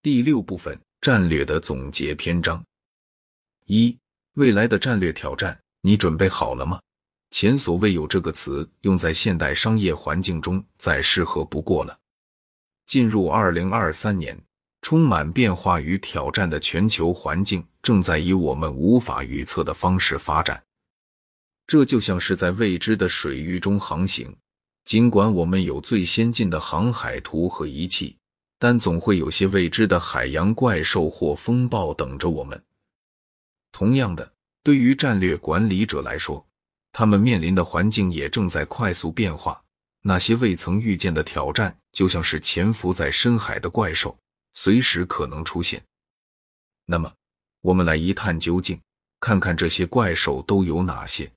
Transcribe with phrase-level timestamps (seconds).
[0.00, 2.64] 第六部分战略的总结篇章
[3.66, 3.98] 一：
[4.34, 6.80] 未来的战略挑战，你准备好了吗？
[7.30, 11.98] 前所未有这个词用在现代商业环境中再适合不过了。
[12.86, 14.40] 进入二零二三年，
[14.82, 20.62] 充满变化与挑战的全球环境正在以我们无法预测的方式发展。
[21.66, 24.32] 这就像是在未知的水域中航行，
[24.84, 28.16] 尽管我们有最先进的航海图和仪器，
[28.58, 32.62] 但总会有些未知的海洋怪兽或风暴等着我们。
[33.72, 36.44] 同样的，对于战略管理者来说，
[36.92, 39.62] 他们面临的环境也正在快速变化。
[40.02, 44.16] 那些未曾遇见的挑战，就像是潜伏在深海的怪兽，
[44.54, 45.82] 随时可能出现。
[46.86, 47.12] 那么，
[47.60, 48.80] 我们来一探究竟，
[49.20, 51.30] 看看这些怪兽都有哪些。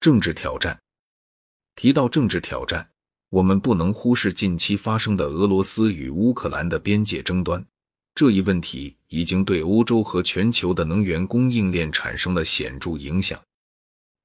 [0.00, 0.78] 政治挑战。
[1.74, 2.91] 提到政治挑战，
[3.32, 7.64] 我们不能忽视近期发生的俄罗斯与乌克兰的边界争端。
[8.14, 13.40] 这一问题已经对欧洲和全球的能源供应链产生了显著影响。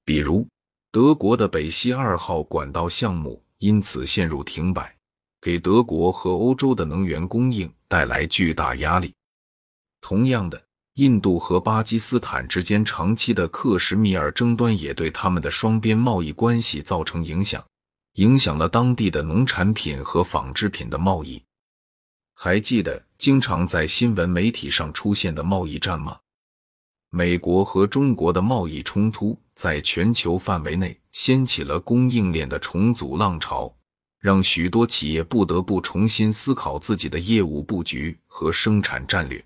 [0.03, 0.45] 比如，
[0.91, 4.93] 德国的北溪二号管道项目因此陷入停摆，
[5.39, 9.13] 给德国和欧洲的能源供应带来巨大压力。
[10.01, 10.61] 同样的。
[10.95, 17.63] 印度和巴基斯坦之间长期的克什米尔争端也对他们的双边贸易关系造成影响，
[18.17, 21.41] 影响了当地的农产品和纺织品的贸易。
[22.33, 26.19] 还记得经常在新闻媒体上出现的贸易战吗？
[27.09, 33.71] 美国和中国的贸易冲突在全球范围内掀起了供应链的重组浪潮，
[34.19, 39.43] 让许多企业不得不重新思考自己的业务布局和生产战略。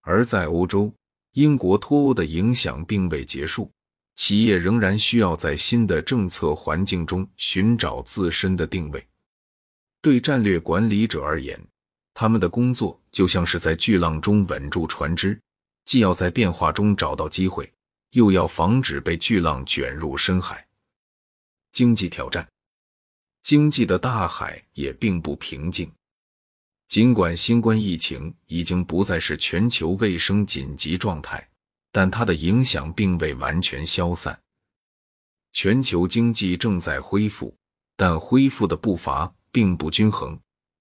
[0.00, 0.90] 而在欧洲，
[1.32, 3.70] 英国脱欧的影响并未结束，
[4.14, 9.06] 企业仍然需要在新的政策环境中寻找自身的定位。
[10.00, 11.60] 对战略管理者而言，
[12.12, 15.40] 他们的工作就像是在巨浪中稳住船只，
[15.84, 17.72] 既要在变化中找到机会，
[18.10, 20.66] 又要防止被巨浪卷入深海。
[21.72, 22.46] 经济挑战，
[23.42, 25.90] 经济的大海也并不平静。
[26.86, 31.48] 尽管新冠疫情已经不再是全球卫生紧急状态，
[31.94, 34.36] 但它的影响并未完全消散。
[35.52, 37.54] 全球经济正在恢复，
[37.96, 40.36] 但恢复的步伐并不均衡。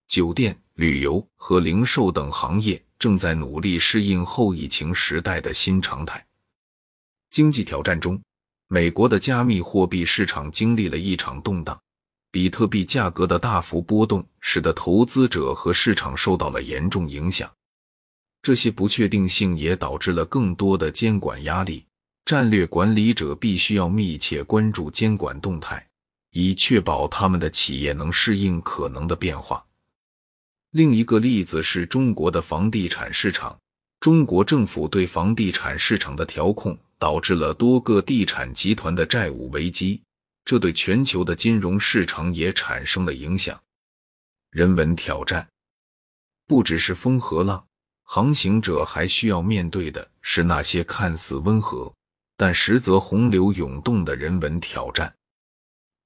[0.07, 6.25] 酒店、旅游和零售等行业正在努力适应后疫情时代的新常态。
[7.29, 8.19] 经济挑战中，
[8.67, 11.79] 美国的加密货币市场经历了一场动荡。
[12.31, 17.47] 比特币价格的大幅波动，使得投资者和市场受到了严重影响。
[18.43, 21.83] 这些不确定性也导致了更多的监管压力。
[22.25, 25.85] 战略管理者必须要密切关注监管动态，
[26.31, 29.65] 以确保他们的企业能适应可能的变化。
[30.71, 33.57] 另一个例子是中国的房地产市场。
[33.99, 40.01] 中国政府对房地产市场的调控，导致了多个地产集团的债务危机。
[40.43, 43.57] 这对全球的金融市场也产生了影响。
[44.49, 45.47] 人文挑战
[46.47, 47.65] 不只是风和浪，
[48.03, 51.91] 航行者还需要面对的是那些看似温和，
[52.37, 55.13] 但实则洪流涌动的人文挑战。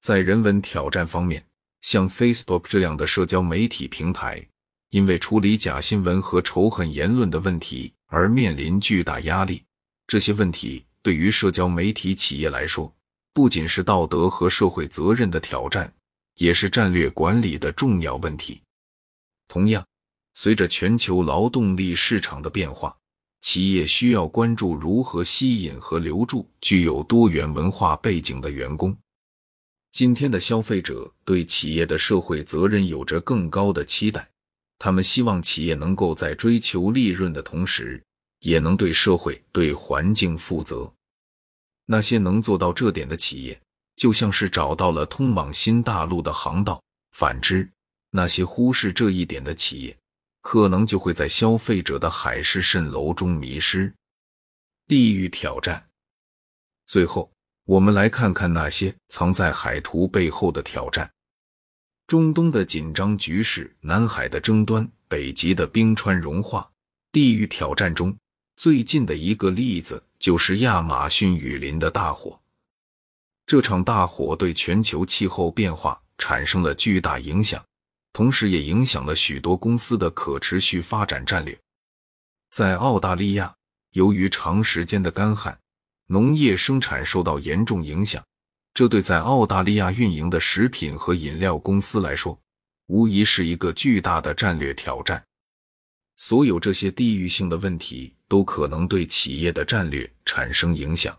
[0.00, 1.44] 在人文挑战方面，
[1.82, 4.42] 像 Facebook 这样的社交媒体平台，
[4.90, 9.62] 因为处理假新闻和仇恨言论的问题而面临巨大压力。
[10.06, 12.90] 这些问题对于社交媒体企业来说，
[13.34, 15.92] 不仅是道德和社会责任的挑战，
[16.36, 18.62] 也是战略管理的重要问题。
[19.48, 19.86] 同样，
[20.40, 22.96] 随着全球劳动力市场的变化，
[23.40, 28.96] 企业需要关注如何吸引和留住具有多元文化背景的员工。
[29.90, 34.30] 今天的消费者对企业的社会责任有着更高的期待，
[34.78, 38.00] 他们希望企业能够在追求利润的同时，
[38.38, 40.88] 也能对社会、对环境负责。
[41.86, 43.60] 那些能做到这点的企业，
[43.96, 47.68] 就像是找到了通往新大陆的航道；反之，
[48.12, 49.96] 那些忽视这一点的企业，
[50.40, 53.94] 可能就会在消费者的海市蜃楼中迷失。
[54.86, 55.88] 地域挑战。
[56.86, 57.30] 最后，
[57.64, 61.10] 我们来看看那些藏在海图背后的挑战：
[62.06, 66.70] 中东的紧张局势、南海的争端、北极的冰川融化。
[67.12, 68.16] 地域挑战中
[68.56, 70.02] 最近的一个例子。
[70.18, 72.40] 就是亚马逊雨林的大火。
[73.46, 77.64] 这场大火对全球气候变化产生了巨大影响，
[78.18, 81.56] 同时也影响了许多公司的可持续发展战略。
[82.50, 83.54] 在澳大利亚，
[83.92, 85.56] 由于长时间的干旱，
[86.08, 88.20] 农业生产受到严重影响。
[88.74, 92.36] 这对在澳大利亚运营的食品和饮料公司来说，
[92.88, 95.24] 无疑是一个巨大的战略挑战。
[96.16, 101.16] 所有这些地域性的问题都可能对企业的战略产生影响。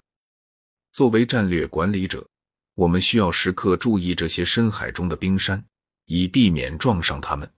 [0.92, 2.28] 作为战略管理者，
[2.76, 5.64] 我们需要时刻注意这些深海中的冰山，
[6.10, 7.50] 以避免撞上他们。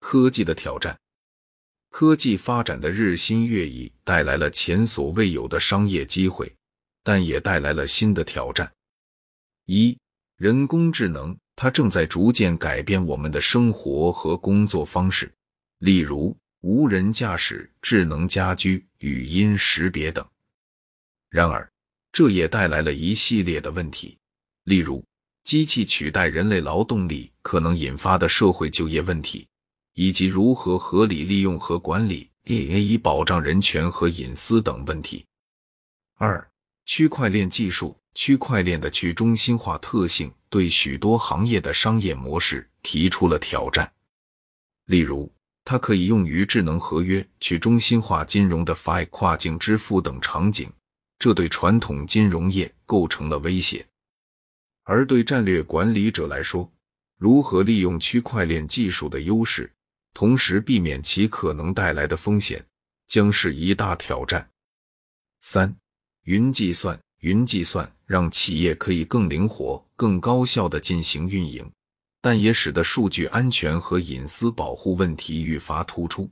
[0.00, 0.98] 科技的挑战，
[1.90, 6.52] 科技发展的日新月异带来了前所未有的商业机会，
[7.02, 8.70] 但也带来了新的挑战。
[9.66, 9.96] 一、
[10.36, 15.32] 人工智能，它正在逐渐改变我们的生活和工作方式，
[15.78, 16.36] 例如。
[16.64, 20.24] 无人驾驶、智能家居、语音识别等。
[21.28, 21.68] 然而，
[22.12, 24.16] 这也带来了一系列的问题，
[24.62, 25.04] 例如
[25.44, 29.46] 机器取代人类劳动力可能引发的社会就业问题，
[29.94, 35.24] 以及如何合理利用和管理 AI 以保障人权和隐私等问题。
[36.16, 36.50] 二、
[36.86, 43.92] 区块链技术，区块链的去中心化特性对许多行业的商业模式提出了挑战，
[44.86, 45.30] 例如。
[45.64, 50.68] 它可以用于智能合约、去中心化金融的 Fi 跨境支付等场景，
[51.20, 53.86] 这对传统金融业构成了威胁。
[54.84, 56.70] 而对战略管理者来说，
[57.16, 59.72] 如何利用区块链技术的优势，
[60.12, 62.64] 同时避免其可能带来的风险，
[63.06, 64.48] 将是一大挑战。
[65.40, 65.74] 三、
[66.24, 71.70] 云计算，云计算让企业可以更灵活、更高效地进行运营。
[72.24, 76.30] 但也使得数据安全和隐私保护问题愈发突出。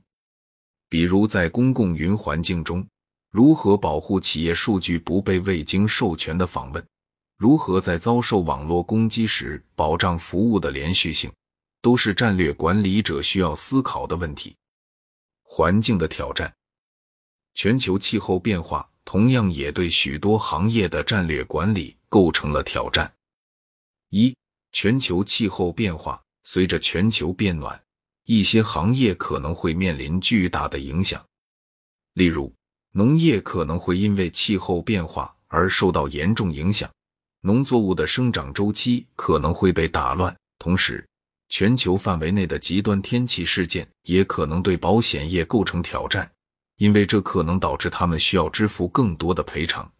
[0.87, 2.87] 比如，在公共云环境中，
[3.29, 6.85] 如何保护企业数据不被未经授权的访问？
[7.41, 11.31] 如何在遭受网络攻击时保障服务的连续性？
[11.81, 14.55] 都是战略管理者需要思考的问题。
[15.41, 16.53] 环境的挑战，
[17.55, 23.11] 全球气候变化同样也对许多行业的战略管理构成了挑战。
[24.11, 24.37] 一
[24.71, 27.83] 全球气候变化，随着全球变暖，
[28.25, 31.19] 一些行业可能会面临巨大的影响。
[32.13, 32.53] 例如，
[32.91, 36.87] 农业可能会因为气候变化而受到严重影响，
[37.41, 40.35] 农作物的生长周期可能会被打乱。
[40.59, 41.05] 同时，
[41.49, 46.31] 全球范围内的极端天气事件也可能对保险业构成挑战，
[46.77, 49.91] 因为这可能导致他们需要支付更多的赔偿。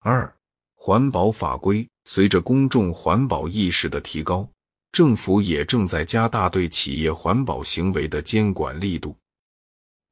[0.00, 0.32] 二、
[0.74, 1.86] 环保法规。
[2.04, 4.50] 随着公众环保意识的提高，
[4.90, 9.16] 政府也正在加大对企业环保行为的监管力度。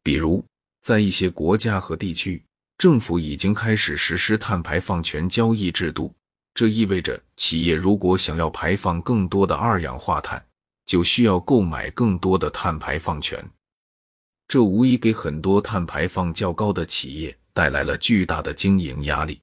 [0.05, 0.45] 比如，
[0.83, 2.41] 在一些国家和地区，
[2.79, 6.15] 政府已经开始实施碳排放权交易制度。
[6.55, 10.45] 这意味着，企业如果想要排放更多的二氧化碳，
[10.85, 13.43] 就需要购买更多的碳排放权。
[14.49, 19.41] 这无疑给很多碳排放较高的企业带来了巨大的经营压力。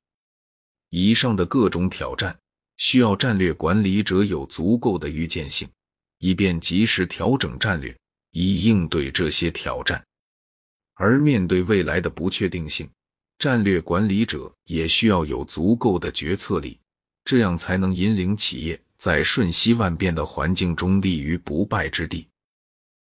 [0.89, 2.37] 以上的各种挑战
[2.75, 5.67] 需要战略管理者有足够的预见性，
[6.19, 7.95] 以便及时调整战略，
[8.31, 10.03] 以应对这些挑战。
[10.95, 12.89] 而面对未来的不确定性，
[13.39, 16.77] 战略管理者也需要有足够的决策力，
[17.27, 22.25] 这样才能引领企业在瞬息万变的环境中立于不败之地。